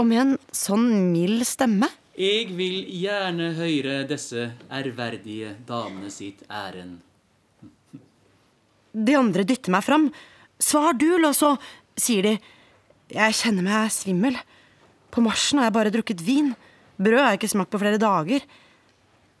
Og 0.00 0.08
med 0.08 0.22
en 0.22 0.36
sånn 0.56 1.12
mild 1.12 1.44
stemme. 1.46 1.90
Jeg 2.20 2.50
vil 2.56 2.82
gjerne 3.00 3.52
høre 3.56 4.00
disse 4.08 4.48
ærverdige 4.72 5.54
damene 5.68 6.10
sitt 6.12 6.42
ærend. 6.50 6.98
De 8.90 9.14
andre 9.16 9.44
dytter 9.46 9.72
meg 9.72 9.84
fram. 9.86 10.08
Svar 10.60 10.96
du, 10.98 11.12
Låså, 11.20 11.54
sier 12.00 12.26
de. 12.26 12.34
Jeg 13.10 13.34
kjenner 13.34 13.66
meg 13.66 13.90
svimmel. 13.94 14.36
På 15.10 15.22
marsjen 15.24 15.58
har 15.58 15.68
jeg 15.70 15.76
bare 15.76 15.92
drukket 15.94 16.20
vin. 16.22 16.52
Brød 17.00 17.18
har 17.18 17.32
jeg 17.32 17.40
ikke 17.40 17.54
smakt 17.54 17.72
på 17.72 17.80
flere 17.82 17.98
dager. 17.98 18.44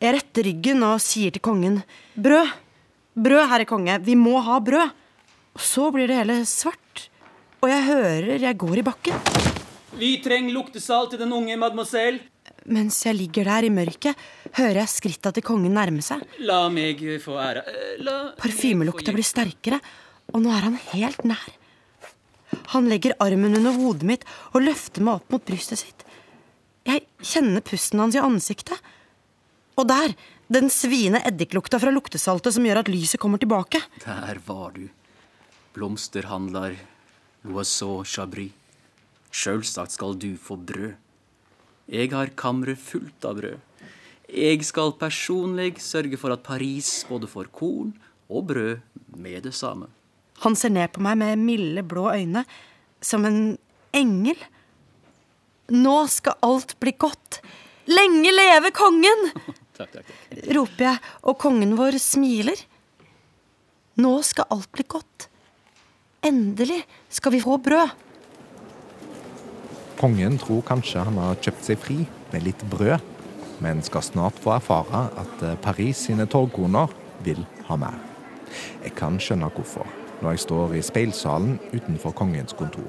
Jeg 0.00 0.16
retter 0.16 0.46
ryggen 0.48 0.82
og 0.86 0.96
sier 1.04 1.34
til 1.34 1.44
kongen 1.44 1.82
brød. 2.16 2.50
Brød, 3.20 3.44
herre 3.50 3.66
konge, 3.68 3.98
vi 4.02 4.16
må 4.16 4.40
ha 4.42 4.56
brød. 4.64 4.96
Og 5.54 5.62
så 5.62 5.90
blir 5.92 6.08
det 6.08 6.16
hele 6.20 6.38
svart, 6.46 7.08
og 7.60 7.68
jeg 7.68 7.82
hører 7.88 8.38
jeg 8.38 8.58
går 8.58 8.80
i 8.80 8.84
bakken. 8.86 9.30
Vi 9.98 10.12
trenger 10.22 10.54
luktesalt 10.54 11.10
til 11.12 11.20
den 11.20 11.34
unge 11.34 11.56
mademoiselle. 11.58 12.22
Mens 12.70 13.00
jeg 13.04 13.16
ligger 13.18 13.48
der 13.50 13.66
i 13.66 13.72
mørket, 13.72 14.18
hører 14.56 14.82
jeg 14.82 14.92
skritta 14.92 15.32
til 15.34 15.44
kongen 15.44 15.74
nærme 15.74 16.02
seg. 16.04 16.22
La 16.46 16.62
meg 16.72 17.02
få 17.22 17.36
æra. 17.40 17.64
Eh, 17.66 17.96
La 18.04 18.18
Parfymelukta 18.38 19.12
blir 19.16 19.26
sterkere, 19.26 19.80
og 20.32 20.44
nå 20.44 20.52
er 20.54 20.68
han 20.68 20.78
helt 20.92 21.24
nær. 21.28 21.59
Han 22.74 22.88
legger 22.90 23.16
armen 23.18 23.56
under 23.58 23.74
hodet 23.74 24.06
mitt 24.06 24.26
og 24.52 24.62
løfter 24.62 25.02
meg 25.02 25.20
opp 25.20 25.34
mot 25.34 25.46
brystet 25.46 25.82
sitt. 25.82 26.04
Jeg 26.86 27.04
kjenner 27.22 27.64
pusten 27.66 28.00
hans 28.02 28.16
i 28.16 28.22
ansiktet. 28.22 28.78
Og 29.78 29.88
der, 29.90 30.14
den 30.52 30.70
sviende 30.72 31.22
eddiklukta 31.26 31.80
fra 31.82 31.92
luktesaltet 31.94 32.54
som 32.54 32.66
gjør 32.66 32.82
at 32.82 32.90
lyset 32.92 33.20
kommer 33.22 33.40
tilbake. 33.42 33.82
Der 34.04 34.40
var 34.46 34.74
du. 34.76 34.86
Blomsterhandler 35.74 36.78
Loiseau 37.46 38.04
Chabry. 38.04 38.50
Sjølsagt 39.30 39.94
skal 39.94 40.16
du 40.18 40.34
få 40.40 40.58
brød. 40.58 40.96
Jeg 41.90 42.10
har 42.14 42.34
kammeret 42.38 42.78
fullt 42.78 43.24
av 43.26 43.38
brød. 43.38 43.86
Jeg 44.30 44.62
skal 44.62 44.92
personlig 44.98 45.80
sørge 45.82 46.18
for 46.20 46.30
at 46.34 46.44
Paris 46.46 47.00
både 47.08 47.26
får 47.30 47.50
korn 47.54 47.94
og 48.30 48.46
brød 48.50 48.78
med 49.18 49.42
det 49.48 49.54
samme. 49.58 49.88
Han 50.44 50.56
ser 50.56 50.72
ned 50.72 50.92
på 50.94 51.02
meg 51.04 51.18
med 51.20 51.42
milde, 51.42 51.84
blå 51.86 52.08
øyne, 52.14 52.44
som 53.04 53.24
en 53.28 53.58
engel. 53.96 54.38
Nå 55.70 55.96
skal 56.10 56.38
alt 56.46 56.76
bli 56.82 56.94
godt. 56.98 57.40
Lenge 57.90 58.32
leve 58.34 58.72
kongen! 58.74 59.30
Takk, 59.80 59.94
takk, 59.96 60.04
takk. 60.04 60.44
roper 60.52 60.84
jeg, 60.84 61.00
og 61.24 61.38
kongen 61.40 61.76
vår 61.78 61.96
smiler. 62.02 62.58
Nå 64.00 64.12
skal 64.26 64.48
alt 64.52 64.68
bli 64.72 64.84
godt. 64.88 65.28
Endelig 66.24 66.82
skal 67.08 67.32
vi 67.32 67.40
få 67.40 67.56
brød. 67.64 67.94
Kongen 70.00 70.36
tror 70.40 70.62
kanskje 70.64 71.04
han 71.04 71.18
har 71.20 71.40
kjøpt 71.44 71.64
seg 71.66 71.80
fri 71.80 71.96
med 72.32 72.44
litt 72.44 72.62
brød, 72.72 73.00
men 73.60 73.82
skal 73.84 74.04
snart 74.04 74.38
få 74.40 74.54
erfare 74.56 75.06
at 75.20 75.42
eh, 75.44 75.58
Paris 75.60 76.06
sine 76.08 76.24
torgkoner 76.30 76.92
vil 77.24 77.42
ha 77.68 77.76
mer. 77.80 77.98
Jeg 78.84 78.94
kan 78.96 79.18
skjønne 79.20 79.50
hvorfor, 79.52 79.84
når 80.20 80.36
jeg 80.36 80.44
står 80.46 80.74
i 80.76 80.82
speilsalen 80.84 81.58
utenfor 81.72 82.14
kongens 82.16 82.56
kontor. 82.56 82.88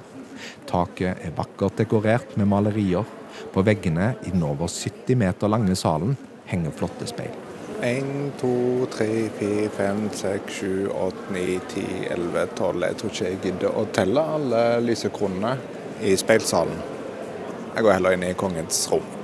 Taket 0.70 1.22
er 1.22 1.36
vakkert 1.38 1.78
dekorert 1.80 2.36
med 2.38 2.50
malerier. 2.52 3.06
På 3.54 3.64
veggene 3.66 4.14
i 4.28 4.34
den 4.34 4.44
over 4.44 4.68
70 4.68 5.18
meter 5.18 5.52
lange 5.52 5.76
salen 5.80 6.18
henger 6.50 6.76
flotte 6.76 7.08
speil. 7.08 7.34
1, 7.82 8.34
2, 8.38 8.50
3, 8.94 9.08
4, 9.40 9.70
5, 9.78 10.02
6, 10.14 10.42
7, 10.54 10.90
8, 10.94 11.24
9, 11.34 11.60
10, 11.70 11.86
11, 12.14 12.44
12 12.58 12.84
Jeg 12.86 12.98
tror 13.00 13.16
ikke 13.16 13.30
jeg 13.30 13.40
gidder 13.48 13.80
å 13.80 13.86
telle 13.96 14.26
alle 14.36 14.62
lysekronene 14.86 15.56
i 16.06 16.14
speilsalen. 16.20 16.78
Jeg 17.72 17.88
går 17.88 17.98
heller 17.98 18.18
inn 18.18 18.28
i 18.28 18.38
kongens 18.38 18.84
rom. 18.92 19.21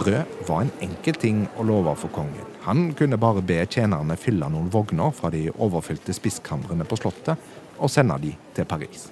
Brød 0.00 0.46
var 0.48 0.62
en 0.64 0.70
enkel 0.80 1.16
ting 1.20 1.40
å 1.60 1.64
love 1.68 1.92
for 2.00 2.12
kongen. 2.14 2.46
Han 2.64 2.94
kunne 2.96 3.18
bare 3.20 3.42
be 3.44 3.58
tjenerne 3.66 4.16
fylle 4.16 4.48
noen 4.48 4.70
vogner 4.72 5.12
fra 5.12 5.28
de 5.32 5.50
overfylte 5.50 6.14
spiskamrene 6.16 6.86
på 6.88 6.96
slottet 6.96 7.36
og 7.76 7.92
sende 7.92 8.16
de 8.22 8.30
til 8.56 8.68
Paris. 8.68 9.10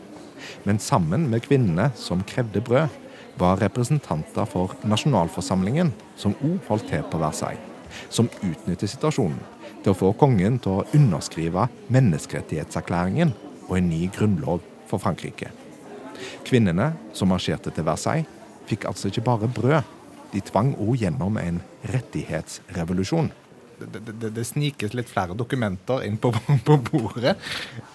Men 0.64 0.80
sammen 0.80 1.26
med 1.28 1.44
kvinnene 1.44 1.90
som 1.98 2.24
krevde 2.24 2.62
brød, 2.64 2.88
var 3.38 3.60
representanter 3.60 4.48
for 4.50 4.72
nasjonalforsamlingen, 4.88 5.92
som 6.16 6.34
òg 6.42 6.56
holdt 6.66 6.88
til 6.90 7.04
på 7.06 7.20
Versailles, 7.20 7.60
som 8.10 8.30
utnyttet 8.40 8.90
situasjonen 8.90 9.38
til 9.84 9.92
å 9.92 9.98
få 9.98 10.10
kongen 10.18 10.56
til 10.58 10.80
å 10.80 10.86
underskrive 10.96 11.68
menneskerettighetserklæringen 11.94 13.30
og 13.68 13.76
en 13.76 13.92
ny 13.92 14.08
grunnlov 14.16 14.64
for 14.88 15.04
Frankrike. 15.04 15.52
Kvinnene 16.48 16.94
som 17.14 17.30
marsjerte 17.30 17.70
til 17.76 17.86
Versailles, 17.86 18.26
fikk 18.68 18.88
altså 18.88 19.12
ikke 19.12 19.28
bare 19.28 19.52
brød. 19.52 19.97
De 20.32 20.40
tvang 20.44 20.74
òg 20.76 20.96
gjennom 21.02 21.38
en 21.40 21.60
rettighetsrevolusjon. 21.92 23.30
Det, 23.78 24.00
det, 24.02 24.30
det, 24.34 24.44
snikes 24.44 24.94
litt 24.98 25.06
flere 25.06 25.36
dokumenter 25.38 26.02
inn 26.02 26.16
på, 26.18 26.32
på, 26.66 26.76
bordet, 26.90 27.36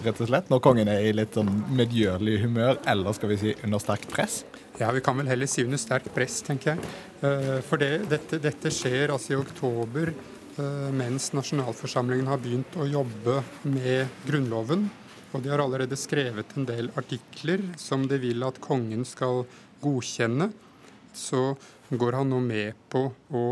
rett 0.06 0.22
og 0.24 0.30
slett, 0.30 0.48
når 0.52 0.62
kongen 0.64 0.88
er 0.88 1.10
i 1.10 1.16
litt 1.16 1.36
sånn 1.36 1.52
medgjørlig 1.76 2.38
humør, 2.46 2.80
eller 2.88 3.16
skal 3.18 3.34
vi 3.34 3.40
si 3.42 3.56
under 3.68 3.84
sterkt 3.84 4.08
press. 4.14 4.44
Ja, 4.80 4.94
vi 4.96 5.04
kan 5.06 5.20
vel 5.20 5.28
heller 5.30 5.50
si 5.50 5.66
under 5.66 5.82
sterkt 5.82 6.14
press, 6.16 6.40
tenker 6.46 6.74
jeg. 6.74 6.94
Eh, 7.28 7.60
For 7.68 7.82
det, 7.82 8.08
dette, 8.14 8.40
dette 8.42 8.72
skjer 8.74 9.12
altså 9.14 9.36
i 9.36 9.42
oktober, 9.42 10.14
eh, 10.56 10.90
mens 10.96 11.34
nasjonalforsamlingen 11.36 12.32
har 12.32 12.42
begynt 12.42 12.80
å 12.80 12.88
jobbe 12.88 13.42
med 13.68 14.24
Grunnloven. 14.26 14.88
Og 15.34 15.42
de 15.44 15.50
har 15.50 15.62
allerede 15.62 15.98
skrevet 15.98 16.56
en 16.58 16.66
del 16.70 16.92
artikler 16.98 17.66
som 17.82 18.08
de 18.08 18.20
vil 18.22 18.46
at 18.46 18.60
kongen 18.64 19.04
skal 19.06 19.44
godkjenne. 19.84 20.52
Så 21.14 21.56
går 22.00 22.20
han 22.20 22.32
nå 22.34 22.40
med 22.44 22.80
på 22.92 23.06
å 23.10 23.46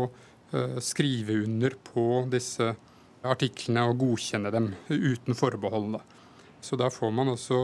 eh, 0.52 0.78
skrive 0.84 1.42
under 1.44 1.76
på 1.84 2.06
disse 2.32 2.72
artiklene 3.22 3.84
og 3.90 4.00
godkjenne 4.02 4.50
dem 4.54 4.72
uten 4.90 5.38
forbehold. 5.38 6.00
Så 6.62 6.78
da 6.78 6.90
får 6.90 7.12
man 7.14 7.32
også 7.34 7.58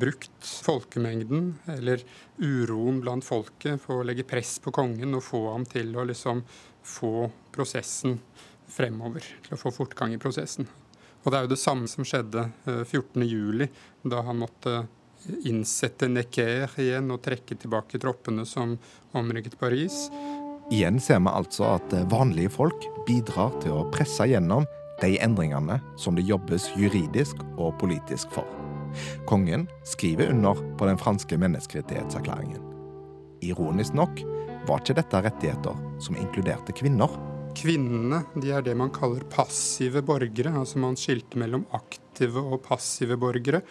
brukt 0.00 0.50
folkemengden, 0.64 1.58
eller 1.68 2.02
uroen 2.40 3.02
blant 3.04 3.26
folket, 3.26 3.80
for 3.82 4.00
å 4.00 4.06
legge 4.06 4.26
press 4.28 4.56
på 4.62 4.72
kongen 4.74 5.16
og 5.18 5.26
få 5.26 5.42
ham 5.50 5.66
til 5.68 5.92
å 5.98 6.06
liksom 6.08 6.42
få 6.86 7.28
prosessen 7.52 8.16
fremover. 8.70 9.26
Til 9.44 9.56
å 9.56 9.60
få 9.60 9.74
fortgang 9.74 10.14
i 10.14 10.22
prosessen. 10.22 10.68
Og 11.20 11.28
det 11.28 11.36
er 11.36 11.44
jo 11.44 11.52
det 11.52 11.60
samme 11.60 11.90
som 11.90 12.06
skjedde 12.06 12.46
eh, 12.64 12.82
14.07, 12.86 13.68
da 14.08 14.22
han 14.24 14.40
måtte 14.40 14.86
innsette 15.44 16.08
Necker 16.10 16.70
igjen 16.80 17.10
og 17.12 17.22
trekke 17.24 17.56
tilbake 17.58 18.00
troppene 18.02 18.46
som 18.48 18.76
omrygget 19.16 19.58
Paris. 19.60 20.08
Igjen 20.70 21.00
ser 21.02 21.20
vi 21.24 21.32
altså 21.34 21.74
at 21.76 21.94
vanlige 22.12 22.52
folk 22.54 22.86
bidrar 23.08 23.54
til 23.62 23.74
å 23.74 23.88
presse 23.90 24.28
gjennom 24.30 24.68
de 25.00 25.16
endringene 25.24 25.80
som 25.98 26.16
det 26.16 26.26
jobbes 26.28 26.68
juridisk 26.78 27.40
og 27.56 27.74
politisk 27.80 28.30
for. 28.34 28.46
Kongen 29.26 29.66
skriver 29.86 30.30
under 30.30 30.58
på 30.78 30.86
den 30.88 30.98
franske 31.00 31.38
menneskerettighetserklæringen. 31.40 32.62
Ironisk 33.42 33.96
nok 33.96 34.22
var 34.68 34.82
ikke 34.82 34.98
dette 34.98 35.22
rettigheter 35.24 35.78
som 36.02 36.18
inkluderte 36.20 36.74
kvinner. 36.76 37.12
Kvinnene 37.56 38.22
de 38.38 38.52
er 38.54 38.62
det 38.62 38.76
man 38.78 38.92
kaller 38.94 39.24
passive 39.32 40.04
borgere. 40.06 40.52
altså 40.54 40.78
Man 40.78 40.98
skilte 40.98 41.40
mellom 41.40 41.64
aktive 41.74 42.42
og 42.42 42.62
passive 42.66 43.18
borgere. 43.18 43.62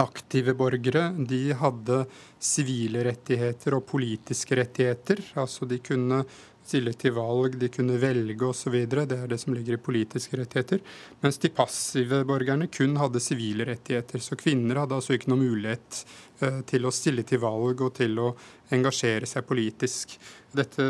Aktive 0.00 0.54
borgere 0.56 1.10
de 1.28 1.52
hadde 1.52 1.98
sivile 2.40 3.02
rettigheter 3.04 3.76
og 3.76 3.84
politiske 3.90 4.56
rettigheter. 4.56 5.20
altså 5.36 5.68
De 5.68 5.78
kunne 5.84 6.22
stille 6.62 6.94
til 6.98 7.14
valg, 7.16 7.56
de 7.60 7.70
kunne 7.72 7.98
velge 8.00 8.48
osv. 8.48 8.76
Det 8.88 9.04
er 9.04 9.28
det 9.30 9.38
som 9.40 9.54
ligger 9.54 9.76
i 9.76 9.82
politiske 9.82 10.38
rettigheter. 10.40 10.82
Mens 11.24 11.40
de 11.42 11.52
passive 11.52 12.22
borgerne 12.28 12.68
kun 12.72 12.96
hadde 13.00 13.22
sivile 13.22 13.66
rettigheter. 13.68 14.22
Så 14.22 14.38
kvinner 14.40 14.82
hadde 14.82 14.98
altså 14.98 15.16
ikke 15.16 15.32
noen 15.32 15.46
mulighet 15.46 16.02
eh, 16.40 16.60
til 16.68 16.86
å 16.86 16.94
stille 16.94 17.26
til 17.28 17.42
valg 17.42 17.82
og 17.82 17.96
til 17.98 18.18
å 18.22 18.30
engasjere 18.72 19.28
seg 19.28 19.44
politisk. 19.46 20.16
Dette 20.52 20.84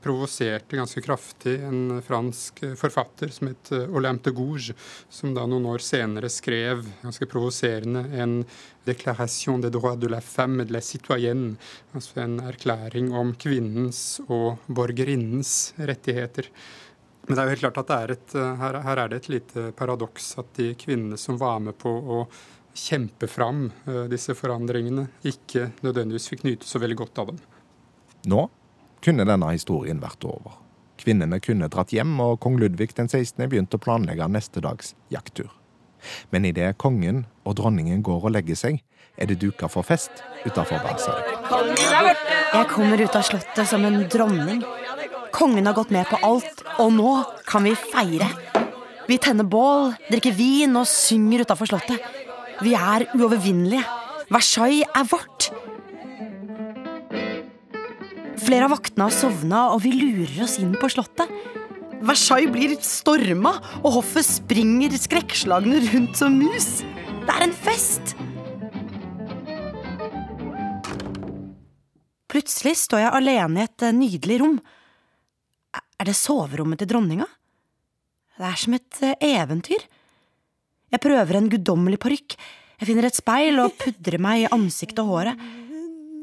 provoserte 0.00 0.78
ganske 0.78 1.02
kraftig 1.04 1.58
en 1.66 2.00
fransk 2.04 2.62
forfatter 2.80 3.32
som 3.34 3.50
het 3.50 3.72
eh, 3.74 3.88
Olympe 3.92 4.30
de 4.30 4.36
Gouges, 4.36 4.72
som 5.12 5.34
da 5.36 5.46
noen 5.48 5.68
år 5.72 5.84
senere 5.84 6.32
skrev 6.32 6.84
ganske 7.02 7.28
provoserende 7.30 8.06
en 8.22 8.40
'Déclaration 8.84 9.58
des 9.58 9.70
droits 9.70 9.96
de 9.96 10.08
la 10.08 10.20
femme 10.20 10.64
de 10.64 10.72
la 10.72 10.80
citoyenne', 10.80 11.56
altså 11.94 12.20
en 12.20 12.40
erklæring 12.40 13.12
om 13.14 13.34
kvinnens 13.34 14.20
og 14.28 14.58
borgerinnens 14.66 15.74
rettigheter. 15.78 16.48
Men 17.26 17.36
det 17.36 17.42
er 17.42 17.44
jo 17.44 17.54
helt 17.54 17.62
klart 17.62 17.78
at 17.78 17.90
er 17.90 18.14
et, 18.16 18.34
eh, 18.34 18.56
her, 18.58 18.80
her 18.82 18.98
er 18.98 19.08
det 19.08 19.20
et 19.22 19.28
lite 19.28 19.72
paradoks 19.78 20.38
at 20.38 20.50
de 20.58 20.74
kvinnene 20.74 21.18
som 21.18 21.38
var 21.38 21.60
med 21.60 21.78
på 21.78 21.90
å 21.90 22.26
kjempe 22.74 23.28
fram 23.28 23.68
eh, 23.86 24.08
disse 24.10 24.34
forandringene, 24.34 25.06
ikke 25.22 25.70
nødvendigvis 25.86 26.28
fikk 26.32 26.42
nyte 26.48 26.66
så 26.66 26.82
veldig 26.82 26.98
godt 27.04 27.22
av 27.22 27.30
dem. 27.30 27.38
Nå 28.26 28.48
kunne 29.02 29.26
denne 29.26 29.54
historien 29.54 30.02
vært 30.02 30.26
over. 30.26 30.58
Kvinnene 30.98 31.38
kunne 31.42 31.70
dratt 31.70 31.94
hjem, 31.94 32.14
og 32.22 32.40
kong 32.42 32.58
Ludvig 32.62 32.92
den 32.98 33.10
16. 33.10 33.48
begynte 33.50 33.78
å 33.78 33.82
planlegge 33.82 34.28
neste 34.30 34.62
dags 34.62 34.94
jakttur. 35.10 35.50
Men 36.30 36.46
idet 36.48 36.76
kongen 36.80 37.24
og 37.44 37.56
dronningen 37.60 38.02
går 38.04 38.28
og 38.28 38.34
legger 38.36 38.58
seg, 38.58 38.80
er 39.18 39.28
det 39.28 39.40
duka 39.42 39.68
for 39.68 39.84
fest 39.86 40.22
utafor 40.46 40.80
Versailles. 40.84 42.22
Jeg 42.52 42.68
kommer 42.72 43.00
ut 43.00 43.16
av 43.18 43.26
slottet 43.26 43.68
som 43.68 43.84
en 43.88 44.02
dronning. 44.12 44.62
Kongen 45.32 45.68
har 45.68 45.76
gått 45.76 45.92
med 45.94 46.08
på 46.10 46.20
alt, 46.24 46.64
og 46.80 46.92
nå 46.96 47.12
kan 47.48 47.64
vi 47.64 47.74
feire. 47.76 48.28
Vi 49.08 49.18
tenner 49.20 49.48
bål, 49.48 49.92
drikker 50.10 50.34
vin 50.36 50.76
og 50.78 50.88
synger 50.88 51.44
utafor 51.46 51.70
slottet. 51.70 52.00
Vi 52.62 52.76
er 52.78 53.08
uovervinnelige. 53.16 53.82
Versailles 54.32 54.88
er 54.96 55.08
vårt. 55.08 55.50
Flere 58.42 58.66
av 58.66 58.72
vaktene 58.74 59.06
har 59.06 59.14
sovna, 59.14 59.66
og 59.74 59.82
vi 59.84 59.92
lurer 59.94 60.44
oss 60.44 60.58
inn 60.62 60.74
på 60.78 60.90
slottet. 60.92 61.30
Versailles 62.02 62.50
blir 62.50 62.74
storma, 62.82 63.54
og 63.82 64.00
hoffet 64.00 64.26
springer 64.26 64.94
skrekkslagne 64.98 65.78
rundt 65.92 66.18
som 66.18 66.34
mus. 66.34 66.82
Det 67.22 67.30
er 67.30 67.44
en 67.46 67.54
fest! 67.54 68.16
Plutselig 72.32 72.74
står 72.80 73.04
jeg 73.04 73.14
alene 73.18 73.60
i 73.60 73.66
et 73.68 73.84
eh, 73.84 73.94
nydelig 73.94 74.38
rom. 74.40 74.56
Er 76.00 76.08
det 76.08 76.16
soverommet 76.16 76.80
til 76.80 76.88
dronninga? 76.90 77.26
Det 78.40 78.48
er 78.48 78.58
som 78.58 78.76
et 78.78 79.02
eh, 79.04 79.26
eventyr. 79.36 79.84
Jeg 80.92 81.04
prøver 81.04 81.38
en 81.38 81.50
guddommelig 81.52 82.00
parykk. 82.02 82.38
Jeg 82.80 82.88
finner 82.88 83.06
et 83.06 83.20
speil 83.20 83.60
og 83.62 83.76
pudrer 83.78 84.18
meg 84.18 84.42
i 84.42 84.48
ansiktet 84.50 85.04
og 85.04 85.12
håret. 85.12 85.44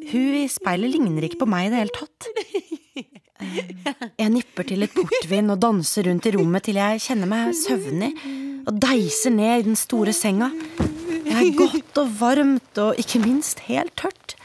Hun 0.10 0.36
i 0.42 0.48
speilet 0.52 0.92
ligner 0.98 1.30
ikke 1.30 1.44
på 1.46 1.50
meg 1.50 1.70
i 1.70 1.72
det 1.72 1.84
hele 1.86 1.96
tatt. 1.96 2.30
Jeg 3.40 4.32
nipper 4.34 4.68
til 4.68 4.84
et 4.84 4.92
portvin 4.92 5.54
og 5.54 5.62
danser 5.64 6.10
rundt 6.10 6.26
i 6.28 6.32
rommet 6.36 6.66
til 6.68 6.80
jeg 6.80 7.00
kjenner 7.06 7.30
meg 7.32 7.54
søvnig 7.56 8.10
og 8.68 8.80
deiser 8.84 9.32
ned 9.32 9.62
i 9.62 9.68
den 9.70 9.78
store 9.80 10.12
senga. 10.14 10.50
Det 10.76 11.36
er 11.38 11.54
godt 11.56 12.02
og 12.02 12.10
varmt 12.20 12.82
og 12.84 13.00
ikke 13.00 13.22
minst 13.24 13.64
helt 13.70 13.96
tørt. 13.98 14.36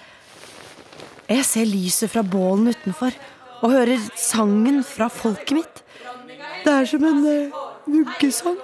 Jeg 1.26 1.42
ser 1.48 1.66
lyset 1.66 2.12
fra 2.12 2.22
bålen 2.22 2.70
utenfor 2.70 3.16
og 3.64 3.72
hører 3.72 4.02
sangen 4.20 4.82
fra 4.86 5.08
folket 5.10 5.56
mitt. 5.56 5.82
Det 6.64 6.72
er 6.72 6.86
som 6.88 7.04
en 7.08 7.24
uh, 7.24 7.56
vuggesang. 7.88 8.60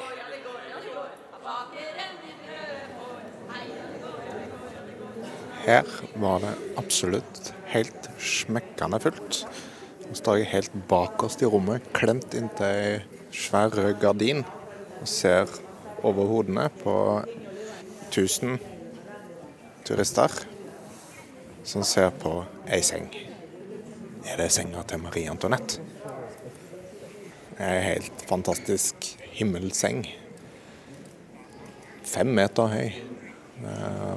Her 5.64 5.90
var 6.22 6.38
det 6.44 6.54
absolutt 6.80 7.50
helt 7.74 8.08
smekkende 8.20 9.02
fullt. 9.02 9.42
Nå 10.10 10.16
står 10.18 10.40
jeg 10.40 10.48
helt 10.50 10.72
bakerst 10.90 11.42
i 11.44 11.46
rommet, 11.46 11.84
klemt 11.94 12.32
inntil 12.34 12.64
ei 12.66 12.94
svær 13.30 13.70
rød 13.70 13.92
gardin 14.02 14.40
og 14.42 15.06
ser 15.06 15.46
over 16.02 16.26
hodene 16.26 16.64
på 16.80 16.94
1000 18.08 18.56
turister 19.86 20.34
som 21.62 21.86
ser 21.86 22.10
på 22.10 22.32
ei 22.66 22.82
seng. 22.82 23.06
Er 24.26 24.42
det 24.42 24.50
senga 24.50 24.82
til 24.82 24.98
Marie 24.98 25.30
Antoinette? 25.30 25.78
Ei 27.62 27.78
helt 27.92 28.26
fantastisk 28.26 29.12
himmelseng. 29.38 30.02
Fem 32.02 32.34
meter 32.34 32.74
høy. 32.74 32.98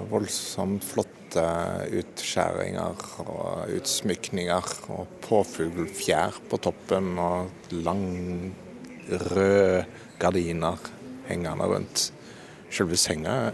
Voldsomt 0.09 0.81
flotte 0.89 1.22
utskjæringer 1.37 3.03
og 3.23 3.71
utsmykninger. 3.77 4.73
Og 4.93 5.07
påfuglfjær 5.25 6.39
på 6.49 6.59
toppen 6.63 7.17
og 7.21 7.71
lang, 7.71 8.05
rød 9.09 9.83
gardiner 10.19 10.79
hengende 11.27 11.69
rundt. 11.69 12.11
Selve 12.73 12.97
senga 12.97 13.51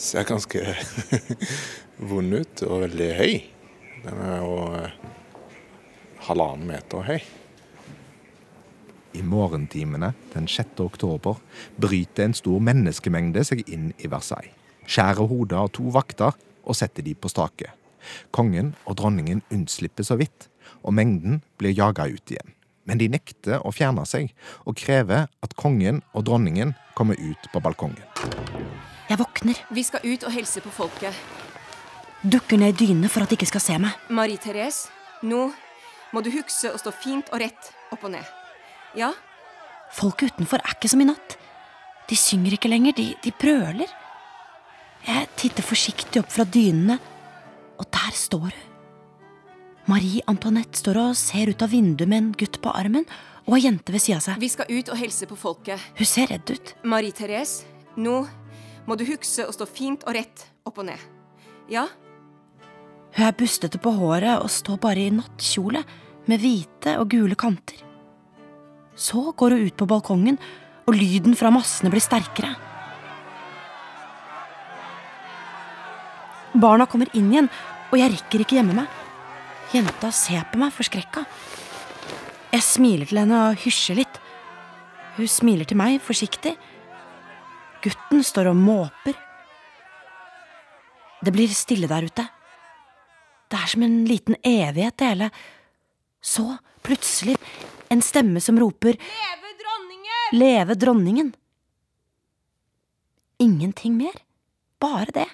ser 0.00 0.26
ganske 0.26 0.62
vond 2.10 2.34
ut 2.34 2.62
og 2.66 2.84
veldig 2.86 3.10
høy. 3.18 3.34
Den 4.04 4.20
er 4.24 4.36
jo 4.42 4.58
halvannen 6.28 6.68
meter 6.68 7.04
høy. 7.06 7.20
I 9.14 9.22
morgentimene 9.22 10.10
den 10.32 10.48
6. 10.50 10.80
oktober 10.82 11.38
bryter 11.80 12.26
en 12.26 12.34
stor 12.34 12.62
menneskemengde 12.66 13.44
seg 13.46 13.62
inn 13.70 13.92
i 14.02 14.10
Versailles. 14.10 14.50
Skjærer 14.84 15.30
hodet 15.30 15.56
av 15.56 15.70
to 15.72 15.86
vakter 15.94 16.34
og 16.64 16.76
setter 16.78 17.04
de 17.06 17.14
på 17.14 17.30
stake. 17.32 17.70
Kongen 18.34 18.74
og 18.84 18.98
dronningen 19.00 19.42
unnslipper 19.52 20.04
så 20.04 20.16
vidt, 20.20 20.48
og 20.84 20.92
mengden 20.96 21.40
blir 21.60 21.72
jaga 21.76 22.06
ut 22.10 22.30
igjen. 22.34 22.52
Men 22.84 23.00
de 23.00 23.08
nekter 23.08 23.62
å 23.64 23.72
fjerne 23.72 24.04
seg, 24.04 24.32
og 24.68 24.76
krever 24.76 25.26
at 25.44 25.54
kongen 25.56 26.02
og 26.12 26.26
dronningen 26.28 26.74
kommer 26.94 27.16
ut 27.16 27.48
på 27.52 27.62
balkongen. 27.64 28.04
Jeg 29.08 29.18
våkner, 29.20 29.56
Vi 29.70 29.82
skal 29.84 30.00
ut 30.04 30.24
og 30.24 30.32
hilse 30.32 30.60
på 30.60 30.70
folket. 30.70 31.14
dukker 32.24 32.56
ned 32.56 32.74
i 32.80 32.86
dynene 32.86 33.08
for 33.08 33.22
at 33.22 33.28
de 33.28 33.36
ikke 33.36 33.46
skal 33.46 33.60
se 33.60 33.78
meg. 33.78 33.92
Marie 34.08 34.36
Therese, 34.36 34.88
nå 35.22 35.52
må 36.12 36.22
du 36.22 36.30
huske 36.30 36.72
å 36.72 36.78
stå 36.78 36.92
fint 36.92 37.28
og 37.32 37.40
rett 37.40 37.72
opp 37.92 38.04
og 38.04 38.10
ned. 38.10 38.24
Ja, 38.96 39.12
Folket 39.94 40.32
utenfor 40.32 40.58
er 40.58 40.74
ikke 40.74 40.88
som 40.90 41.00
i 41.00 41.04
natt. 41.06 41.36
De 42.08 42.16
synger 42.16 42.56
ikke 42.56 42.68
lenger, 42.68 42.92
de, 42.96 43.14
de 43.22 43.30
brøler. 43.30 43.86
Jeg 45.04 45.28
titter 45.36 45.66
forsiktig 45.66 46.22
opp 46.22 46.30
fra 46.32 46.46
dynene, 46.48 46.96
og 47.78 47.88
der 47.92 48.14
står 48.16 48.48
hun. 48.48 48.70
Marie 49.90 50.22
Antoinette 50.30 50.80
står 50.80 50.96
og 51.02 51.16
ser 51.18 51.50
ut 51.52 51.60
av 51.62 51.68
vinduet 51.74 52.08
med 52.08 52.16
en 52.22 52.30
gutt 52.40 52.56
på 52.64 52.72
armen 52.72 53.04
og 53.44 53.58
ei 53.58 53.66
jente 53.66 53.92
ved 53.92 54.00
sida 54.00 54.16
av 54.16 54.22
seg. 54.24 54.38
vi 54.40 54.48
skal 54.48 54.70
ut 54.70 54.88
og 54.88 54.96
hilse 54.96 55.26
på 55.28 55.36
folket. 55.36 55.82
Hun 55.98 56.08
ser 56.08 56.30
redd 56.32 56.48
ut. 56.48 56.72
Marie 56.88 57.12
Therese, 57.12 57.66
nå 58.00 58.22
må 58.86 58.96
du 58.96 59.04
huske 59.04 59.44
å 59.44 59.52
stå 59.52 59.66
fint 59.68 60.06
og 60.08 60.16
rett 60.16 60.46
opp 60.64 60.80
og 60.80 60.88
ned. 60.88 61.00
Ja, 61.68 61.86
Hun 63.14 63.26
er 63.28 63.36
bustete 63.38 63.78
på 63.78 63.92
håret 63.94 64.40
og 64.42 64.50
står 64.50 64.80
bare 64.82 65.04
i 65.04 65.10
nattkjole 65.14 65.84
med 66.26 66.40
hvite 66.42 66.96
og 66.98 67.12
gule 67.12 67.36
kanter. 67.38 67.76
Så 68.96 69.30
går 69.36 69.54
hun 69.54 69.66
ut 69.68 69.76
på 69.76 69.86
balkongen, 69.86 70.38
og 70.88 70.96
lyden 70.98 71.36
fra 71.38 71.52
massene 71.54 71.92
blir 71.92 72.02
sterkere. 72.02 72.56
Barna 76.54 76.86
kommer 76.86 77.10
inn 77.18 77.32
igjen, 77.32 77.48
og 77.90 77.98
jeg 77.98 78.12
rekker 78.14 78.44
ikke 78.44 78.58
gjemme 78.60 78.76
meg. 78.78 79.00
Jenta 79.74 80.10
ser 80.14 80.44
på 80.52 80.60
meg 80.60 80.70
forskrekka. 80.74 81.24
Jeg 82.54 82.62
smiler 82.62 83.10
til 83.10 83.18
henne 83.18 83.40
og 83.48 83.58
hysjer 83.64 83.98
litt. 83.98 84.20
Hun 85.16 85.30
smiler 85.30 85.66
til 85.66 85.78
meg 85.78 85.98
forsiktig. 86.02 86.54
Gutten 87.82 88.22
står 88.22 88.52
og 88.52 88.58
måper. 88.60 89.18
Det 91.24 91.32
blir 91.34 91.50
stille 91.50 91.90
der 91.90 92.06
ute. 92.06 92.24
Det 93.50 93.58
er 93.58 93.70
som 93.70 93.82
en 93.86 94.00
liten 94.06 94.38
evighet, 94.46 94.96
det 94.98 95.10
hele. 95.10 95.30
Så, 96.24 96.46
plutselig, 96.86 97.36
en 97.92 98.02
stemme 98.02 98.40
som 98.40 98.58
roper 98.60 98.96
Leve 98.96 99.50
dronningen! 99.60 100.38
Leve 100.38 100.76
dronningen! 100.78 101.34
Ingenting 103.42 103.98
mer. 103.98 104.22
Bare 104.80 105.10
det. 105.14 105.28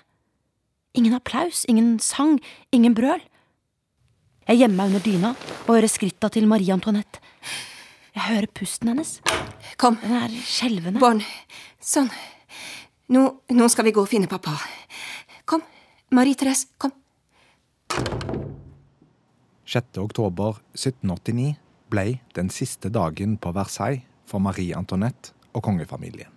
Ingen 0.99 1.15
applaus, 1.15 1.65
ingen 1.71 1.99
sang, 2.03 2.41
ingen 2.75 2.95
brøl. 2.95 3.21
Jeg 4.49 4.59
gjemmer 4.59 4.81
meg 4.81 4.91
under 4.91 5.05
dyna 5.05 5.29
og 5.69 5.75
hører 5.77 5.91
skritta 5.93 6.31
til 6.35 6.49
Marie 6.51 6.73
Antoinette. 6.75 7.21
Jeg 8.17 8.25
hører 8.27 8.49
pusten 8.55 8.89
hennes. 8.91 9.21
kom, 9.79 9.97
Den 10.03 10.17
er 10.19 10.29
skjelvende. 10.29 10.99
barn. 10.99 11.23
Sånn. 11.81 12.11
Nå, 13.09 13.23
nå 13.51 13.69
skal 13.71 13.85
vi 13.85 13.93
gå 13.93 14.03
og 14.03 14.09
finne 14.09 14.27
pappa. 14.27 14.57
Kom, 15.47 15.63
Marie 16.11 16.35
Therese, 16.35 16.67
kom. 16.79 16.91
6. 19.67 19.99
oktober 20.03 20.59
1789 20.75 21.55
ble 21.91 22.21
den 22.35 22.51
siste 22.51 22.91
dagen 22.91 23.37
på 23.39 23.53
Versailles 23.55 24.03
for 24.27 24.43
Marie 24.43 24.75
Antoinette 24.75 25.31
og 25.55 25.63
kongefamilien. 25.63 26.31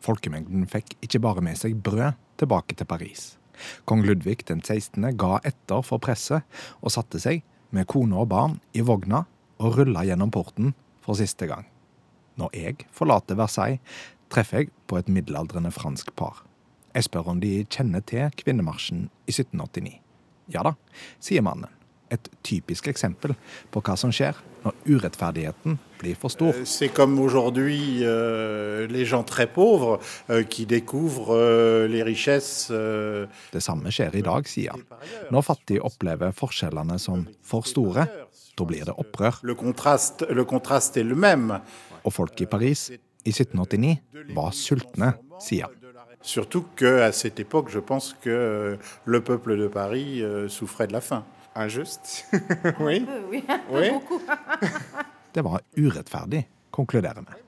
Folkemengden 0.00 0.68
fikk 0.70 0.94
ikke 1.02 1.18
bare 1.22 1.42
med 1.42 1.58
seg 1.58 1.74
brød 1.82 2.14
tilbake 2.38 2.76
til 2.78 2.86
Paris. 2.86 3.36
Kong 3.84 4.04
Ludvig 4.06 4.44
den 4.48 4.62
16. 4.62 5.04
ga 5.18 5.40
etter 5.46 5.84
for 5.86 6.02
presset 6.02 6.46
og 6.80 6.92
satte 6.94 7.20
seg 7.22 7.44
med 7.74 7.88
kone 7.90 8.16
og 8.20 8.30
barn 8.32 8.58
i 8.76 8.84
vogna 8.86 9.24
og 9.62 9.78
rulla 9.78 10.04
gjennom 10.06 10.32
porten 10.34 10.74
for 11.04 11.18
siste 11.18 11.48
gang. 11.50 11.66
Når 12.36 12.52
jeg 12.56 12.86
forlater 12.92 13.38
Versailles, 13.38 13.80
treffer 14.32 14.64
jeg 14.64 14.72
på 14.90 14.98
et 14.98 15.08
middelaldrende 15.08 15.72
fransk 15.72 16.12
par. 16.18 16.42
Jeg 16.96 17.06
spør 17.08 17.32
om 17.32 17.40
de 17.40 17.64
kjenner 17.68 18.04
til 18.04 18.32
kvinnemarsjen 18.40 19.06
i 19.28 19.32
1789. 19.32 19.96
Ja 20.52 20.62
da, 20.66 20.76
sier 21.20 21.44
mannen. 21.44 21.70
Et 22.16 22.28
typisk 22.46 22.86
eksempel 22.88 23.34
på 23.74 23.80
hva 23.84 23.96
som 24.00 24.12
skjer 24.14 24.38
når 24.64 24.74
urettferdigheten 24.88 25.76
blir 26.00 26.16
for 26.18 26.32
stor. 26.32 26.54
Euh, 26.54 26.64
C'est 26.64 26.88
comme 26.88 27.18
aujourd'hui 27.20 28.00
euh, 28.04 28.86
les 28.88 29.04
gens 29.04 29.22
très 29.22 29.46
pauvres 29.46 30.00
euh, 30.30 30.42
qui 30.44 30.64
découvrent 30.66 31.34
euh, 31.36 31.86
les 31.88 32.02
richesses. 32.02 32.68
euh, 32.70 33.26
Det 33.52 33.60
samme 33.62 33.90
skjer 33.92 34.16
i 34.16 34.22
dag, 34.22 34.48
sier 34.48 34.72
han. 34.72 34.82
Når 35.30 35.42
fattige 35.46 35.84
opplever 35.84 36.32
forskjellene 36.32 36.98
som 36.98 37.26
for 37.42 37.66
store, 37.68 38.06
da 38.56 38.64
blir 38.64 38.84
det 38.88 38.94
opprør. 38.96 39.40
le, 39.42 39.54
contraste, 39.54 40.24
le 40.30 40.44
contraste 40.44 40.96
est 40.96 41.04
le 41.04 41.14
même. 41.14 41.60
Og 42.04 42.12
folk 42.12 42.40
i 42.40 42.46
Paris 42.46 42.88
i 43.26 43.30
1789 43.32 43.98
var 44.34 44.52
sultne, 44.54 45.14
sier 45.42 45.66
han. 45.66 45.72
Surtout 46.22 46.64
qu'à 46.76 47.12
cette 47.12 47.38
époque, 47.38 47.68
je 47.70 47.78
pense 47.78 48.16
que 48.20 48.30
euh, 48.30 48.76
le 49.04 49.20
peuple 49.20 49.56
de 49.56 49.68
Paris 49.68 50.22
euh, 50.22 50.48
souffrait 50.48 50.88
de 50.88 50.92
la 50.92 51.00
faim. 51.00 51.24
Injuste? 51.56 52.24
oui. 52.80 53.00
oui. 53.70 53.90
Det 55.32 55.42
var 55.42 55.60
urettferdig, 55.76 56.46
konkluderer 56.70 57.24
vi. 57.26 57.42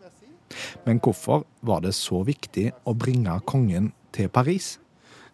Men 0.85 1.01
hvorfor 1.01 1.45
var 1.61 1.81
det 1.85 1.95
så 1.97 2.23
viktig 2.25 2.71
å 2.89 2.95
bringe 2.97 3.37
kongen 3.49 3.93
til 4.13 4.29
Paris? 4.33 4.79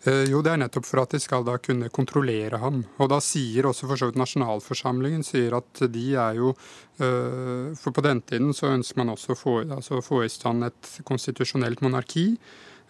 Eh, 0.05 0.27
Jo, 0.29 0.43
det 0.45 0.53
er 0.53 0.61
nettopp 0.61 0.87
for 0.87 1.03
at 1.03 1.15
de 1.15 1.21
skal 1.23 1.47
da 1.47 1.57
kunne 1.63 1.89
kontrollere 1.95 2.61
ham. 2.61 2.83
Og 3.01 3.09
da 3.13 3.21
sier 3.25 3.69
også 3.69 3.89
for 3.89 4.01
så 4.01 4.11
vidt 4.11 4.21
nasjonalforsamlingen 4.21 5.25
sier 5.25 5.57
at 5.57 5.85
de 5.91 6.05
er 6.21 6.39
jo 6.41 6.53
eh, 6.99 7.73
For 7.81 7.95
på 7.95 8.05
den 8.05 8.21
tiden 8.23 8.53
så 8.57 8.73
ønsker 8.75 9.01
man 9.01 9.15
også 9.15 9.33
å 9.35 9.41
få, 9.41 9.57
altså 9.65 10.03
få 10.05 10.25
i 10.25 10.31
stand 10.33 10.67
et 10.69 10.93
konstitusjonelt 11.09 11.83
monarki. 11.85 12.35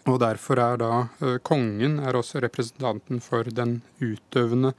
Og 0.05 0.19
derfor 0.21 0.59
er 0.61 0.77
da 0.81 0.91
eh, 1.23 1.39
kongen 1.41 1.97
er 2.03 2.19
også 2.19 2.43
representanten 2.43 3.23
for 3.23 3.47
den 3.47 3.79
utøvende 4.03 4.75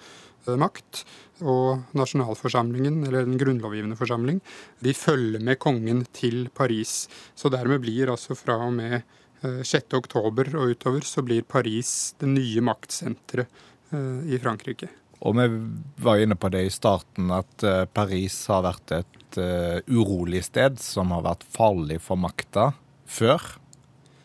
makt. 0.55 1.03
Og 1.45 1.83
nasjonalforsamlingen, 1.99 3.03
eller 3.05 3.27
den 3.27 3.37
grunnlovgivende 3.41 3.99
forsamling, 3.99 4.39
de 4.81 4.95
følger 4.97 5.43
med 5.45 5.59
kongen 5.61 6.07
til 6.17 6.47
Paris. 6.57 7.09
Så 7.37 7.51
dermed 7.53 7.83
blir 7.83 8.15
altså 8.15 8.39
fra 8.39 8.57
og 8.65 8.73
med 8.79 9.03
6. 9.45 9.93
oktober 9.99 10.49
og 10.57 10.73
utover 10.73 11.05
så 11.05 11.21
blir 11.23 11.45
Paris 11.45 12.15
det 12.23 12.31
nye 12.31 12.63
maktsenteret 12.65 13.47
i 14.27 14.39
Frankrike. 14.43 14.89
Og 15.21 15.37
vi 15.37 15.45
var 16.03 16.21
inne 16.25 16.37
på 16.41 16.49
det 16.53 16.65
i 16.67 16.73
starten, 16.73 17.29
at 17.33 17.63
Paris 17.93 18.35
har 18.49 18.65
vært 18.65 18.97
et 18.97 19.39
urolig 19.93 20.43
sted 20.49 20.81
som 20.81 21.13
har 21.13 21.23
vært 21.29 21.45
farlig 21.53 22.01
for 22.05 22.17
makta 22.21 22.71
før. 23.05 23.45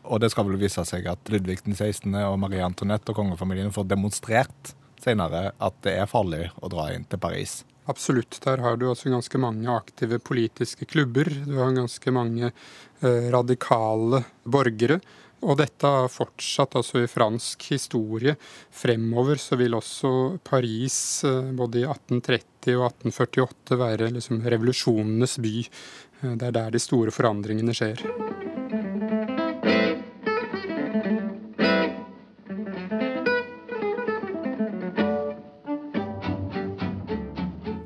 Og 0.07 0.23
det 0.23 0.31
skal 0.33 0.47
vel 0.47 0.59
vise 0.63 0.83
seg 0.87 1.05
at 1.11 1.29
Ludvig 1.31 1.59
den 1.67 1.75
16. 1.75 2.07
og 2.23 2.39
Marie 2.41 2.63
Antoinette 2.65 3.11
og 3.11 3.19
kongefamilien 3.19 3.71
får 3.75 3.91
demonstrert 3.91 4.73
senere 5.01 5.51
at 5.57 5.81
det 5.85 5.97
er 5.99 6.09
farlig 6.09 6.47
å 6.61 6.69
dra 6.71 6.91
inn 6.95 7.07
til 7.09 7.21
Paris. 7.21 7.61
Absolutt. 7.89 8.37
Der 8.43 8.61
har 8.61 8.77
du 8.77 8.87
også 8.89 9.11
ganske 9.11 9.41
mange 9.41 9.71
aktive 9.73 10.19
politiske 10.21 10.85
klubber. 10.85 11.27
Du 11.47 11.57
har 11.57 11.73
ganske 11.75 12.13
mange 12.13 12.51
eh, 12.51 13.27
radikale 13.33 14.23
borgere. 14.43 15.01
Og 15.41 15.57
dette 15.57 15.89
har 15.89 16.11
fortsatt 16.13 16.75
altså 16.77 17.01
i 17.01 17.09
fransk 17.09 17.65
historie. 17.73 18.35
Fremover 18.69 19.41
så 19.41 19.57
vil 19.57 19.73
også 19.73 20.37
Paris 20.45 20.99
eh, 21.25 21.49
både 21.57 21.81
i 21.81 21.87
1830 21.89 22.77
og 22.77 22.85
1848 22.91 23.81
være 23.81 24.13
liksom 24.19 24.45
revolusjonenes 24.45 25.37
by. 25.41 25.57
Eh, 25.65 26.37
det 26.37 26.51
er 26.51 26.57
der 26.61 26.77
de 26.77 26.85
store 26.85 27.13
forandringene 27.15 27.73
skjer. 27.75 28.05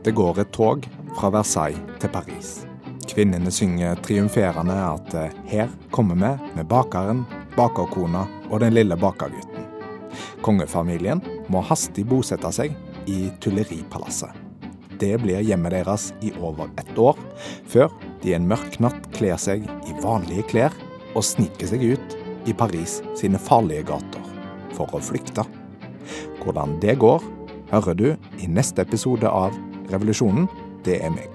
Det 0.05 0.11
går 0.11 0.37
et 0.39 0.51
tog 0.53 0.83
fra 1.17 1.31
Versailles 1.33 1.81
til 1.97 2.11
Paris. 2.13 2.49
Kvinnene 3.09 3.49
synger 3.49 3.97
triumferende 4.05 4.75
at 4.77 5.15
eh, 5.17 5.33
her 5.49 5.71
kommer 5.89 6.19
vi 6.19 6.29
med 6.59 6.67
bakeren, 6.69 7.23
bakerkona 7.55 8.21
og 8.51 8.61
den 8.61 8.77
lille 8.77 8.93
bakergutten. 9.01 9.65
Kongefamilien 10.45 11.23
må 11.49 11.65
hastig 11.65 12.05
bosette 12.05 12.53
seg 12.53 12.77
i 13.09 13.31
Tulleripalasset. 13.41 14.29
Det 15.01 15.15
blir 15.25 15.41
hjemmet 15.41 15.73
deres 15.73 16.11
i 16.21 16.29
over 16.37 16.69
ett 16.77 16.93
år, 17.01 17.17
før 17.65 17.89
de 18.21 18.37
en 18.37 18.45
mørk 18.45 18.77
natt 18.85 19.09
kler 19.17 19.41
seg 19.41 19.65
i 19.65 19.99
vanlige 20.05 20.45
klær 20.53 20.81
og 21.15 21.25
sniker 21.25 21.73
seg 21.73 21.81
ut 21.95 22.17
i 22.45 22.53
Paris 22.53 22.99
sine 23.17 23.41
farlige 23.41 23.89
gater 23.89 24.33
for 24.77 24.85
å 24.93 25.01
flykte. 25.01 25.49
Hvordan 26.43 26.77
det 26.83 26.99
går, 27.01 27.25
hører 27.73 27.97
du 27.97 28.11
i 28.37 28.45
neste 28.45 28.85
episode 28.85 29.25
av 29.25 29.55
Revolusjonen, 29.91 30.49
det 30.85 30.99
er 31.03 31.13
meg. 31.13 31.34